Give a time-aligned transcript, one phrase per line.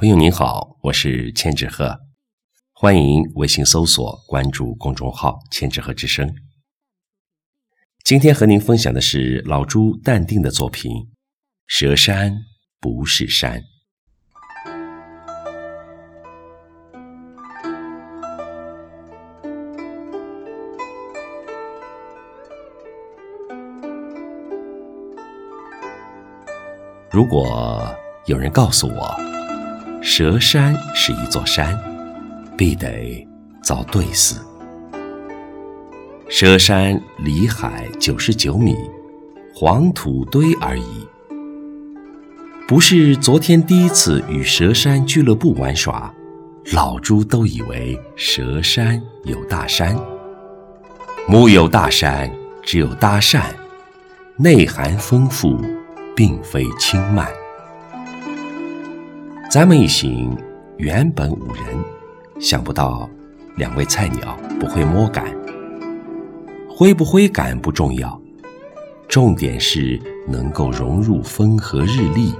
[0.00, 1.98] 朋友您好，我是千纸鹤，
[2.72, 6.32] 欢迎微信搜索关注公众号“千纸鹤之声”。
[8.06, 10.92] 今天和您分享的是老朱淡定的作品
[11.66, 12.32] 《蛇山
[12.78, 13.60] 不是山》。
[27.10, 27.92] 如果
[28.26, 29.37] 有人告诉我，
[30.00, 31.76] 蛇山是一座山，
[32.56, 33.26] 必得
[33.62, 34.40] 遭对死。
[36.28, 38.76] 蛇山离海九十九米，
[39.52, 41.06] 黄土堆而已。
[42.66, 46.12] 不是昨天第一次与蛇山俱乐部玩耍，
[46.72, 49.98] 老朱都以为蛇山有大山。
[51.26, 52.30] 木有大山，
[52.62, 53.42] 只有搭讪，
[54.36, 55.60] 内涵丰富，
[56.14, 57.28] 并非轻慢。
[59.50, 60.36] 咱们一行
[60.76, 61.64] 原本五人，
[62.38, 63.08] 想不到
[63.56, 65.24] 两位菜鸟不会摸杆，
[66.68, 68.20] 挥不挥杆不重要，
[69.08, 72.34] 重点是能够融入风和日丽，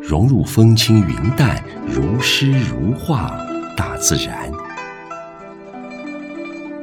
[0.00, 3.36] 融入风轻云淡、如诗如画
[3.76, 4.48] 大自然。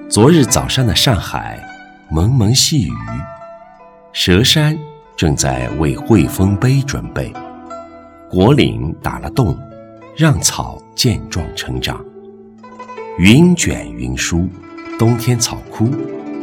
[0.10, 1.58] 昨日早上的上海，
[2.12, 2.94] 蒙蒙细雨，
[4.14, 4.78] 佘山
[5.16, 7.32] 正在为汇丰杯准备，
[8.30, 9.58] 果岭打了洞。
[10.20, 12.04] 让草健壮成长，
[13.18, 14.50] 云卷云舒，
[14.98, 15.90] 冬天草枯，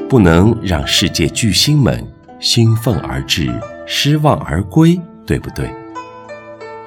[0.09, 2.03] 不能让世界巨星们
[2.41, 3.53] 兴奋而至，
[3.87, 5.71] 失望而归，对不对？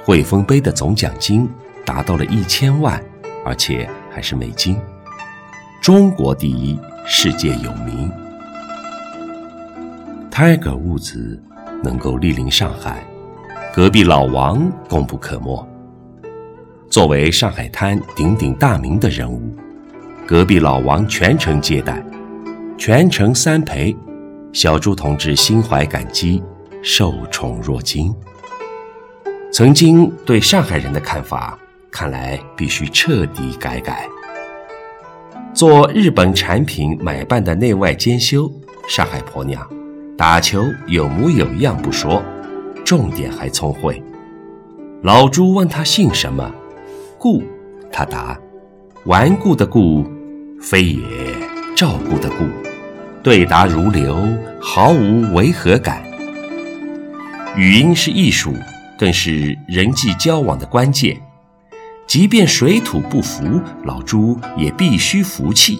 [0.03, 1.47] 汇丰杯的总奖金
[1.85, 2.99] 达到了一千万，
[3.45, 4.75] 而且还是美金，
[5.79, 8.11] 中国第一，世界有名。
[10.31, 11.39] Tiger 物子
[11.83, 13.05] 能够莅临上海，
[13.71, 15.68] 隔壁老王功不可没。
[16.89, 19.55] 作为上海滩鼎鼎大名的人物，
[20.25, 22.03] 隔壁老王全程接待，
[22.79, 23.95] 全程三陪，
[24.51, 26.41] 小朱同志心怀感激，
[26.81, 28.11] 受宠若惊。
[29.53, 31.59] 曾经对上海人的看法，
[31.91, 34.09] 看来必须彻底改改。
[35.53, 38.51] 做日本产品买办的内外兼修，
[38.87, 39.63] 上海婆娘，
[40.17, 42.23] 打球有模有样不说，
[42.83, 44.01] 重点还聪慧。
[45.03, 46.51] 老朱问他姓什么？
[47.19, 47.43] 顾，
[47.91, 48.39] 他答
[49.05, 50.05] ：“顽固的固，
[50.61, 51.03] 非也
[51.75, 52.45] 照顾的顾。”
[53.21, 54.25] 对答如流，
[54.61, 56.01] 毫无违和感。
[57.57, 58.53] 语音是艺术，
[58.97, 61.19] 更是人际交往的关键。
[62.07, 65.79] 即便水土不服，老朱也必须服气。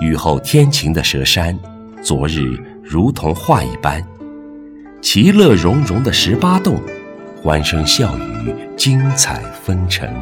[0.00, 1.56] 雨后天晴的蛇山，
[2.02, 4.04] 昨日如同画一般，
[5.00, 6.82] 其乐融融的十八洞，
[7.40, 10.12] 欢声笑语，精彩纷呈。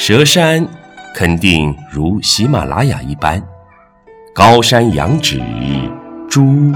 [0.00, 0.64] 蛇山
[1.12, 3.42] 肯定如喜马拉雅一般，
[4.32, 5.42] 高山仰止，
[6.30, 6.72] 猪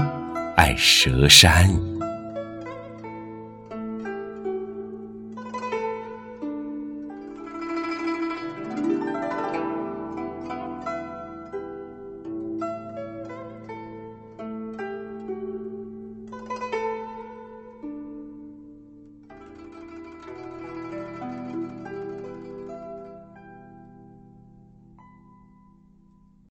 [0.57, 1.92] 爱蛇山。